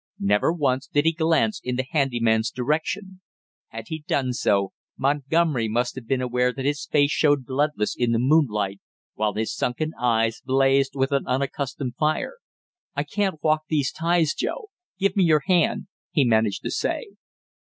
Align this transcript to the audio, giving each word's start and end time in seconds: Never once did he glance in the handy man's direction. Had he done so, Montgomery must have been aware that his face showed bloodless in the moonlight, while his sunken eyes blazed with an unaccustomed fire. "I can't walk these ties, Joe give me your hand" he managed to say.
Never 0.19 0.51
once 0.51 0.87
did 0.87 1.05
he 1.05 1.11
glance 1.11 1.61
in 1.63 1.75
the 1.75 1.85
handy 1.91 2.19
man's 2.19 2.49
direction. 2.49 3.21
Had 3.67 3.89
he 3.89 3.99
done 4.07 4.33
so, 4.33 4.71
Montgomery 4.97 5.67
must 5.67 5.93
have 5.93 6.07
been 6.07 6.23
aware 6.23 6.51
that 6.51 6.65
his 6.65 6.87
face 6.87 7.11
showed 7.11 7.45
bloodless 7.45 7.95
in 7.95 8.11
the 8.11 8.17
moonlight, 8.17 8.79
while 9.13 9.33
his 9.35 9.53
sunken 9.55 9.93
eyes 10.01 10.41
blazed 10.43 10.93
with 10.95 11.11
an 11.11 11.27
unaccustomed 11.27 11.97
fire. 11.99 12.39
"I 12.95 13.03
can't 13.03 13.43
walk 13.43 13.65
these 13.69 13.91
ties, 13.91 14.33
Joe 14.33 14.69
give 14.97 15.15
me 15.15 15.23
your 15.23 15.43
hand" 15.45 15.85
he 16.15 16.25
managed 16.25 16.63
to 16.63 16.71
say. 16.71 17.09